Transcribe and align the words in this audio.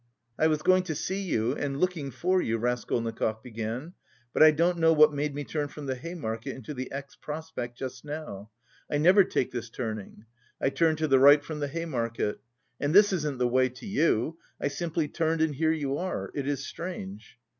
"I 0.39 0.47
was 0.47 0.63
going 0.63 0.81
to 0.85 0.95
see 0.95 1.21
you 1.21 1.53
and 1.53 1.79
looking 1.79 2.09
for 2.09 2.41
you," 2.41 2.57
Raskolnikov 2.57 3.43
began, 3.43 3.93
"but 4.33 4.41
I 4.41 4.49
don't 4.49 4.79
know 4.79 4.93
what 4.93 5.13
made 5.13 5.35
me 5.35 5.43
turn 5.43 5.67
from 5.67 5.85
the 5.85 5.93
Hay 5.93 6.15
Market 6.15 6.55
into 6.55 6.73
the 6.73 6.91
X. 6.91 7.15
Prospect 7.15 7.77
just 7.77 8.03
now. 8.03 8.49
I 8.89 8.97
never 8.97 9.23
take 9.23 9.51
this 9.51 9.69
turning. 9.69 10.25
I 10.59 10.71
turn 10.71 10.95
to 10.95 11.07
the 11.07 11.19
right 11.19 11.43
from 11.43 11.59
the 11.59 11.67
Hay 11.67 11.85
Market. 11.85 12.39
And 12.79 12.95
this 12.95 13.13
isn't 13.13 13.37
the 13.37 13.47
way 13.47 13.69
to 13.69 13.85
you. 13.85 14.39
I 14.59 14.69
simply 14.69 15.07
turned 15.07 15.39
and 15.39 15.53
here 15.53 15.71
you 15.71 15.95
are. 15.99 16.31
It 16.33 16.47
is 16.47 16.65
strange!" 16.65 17.37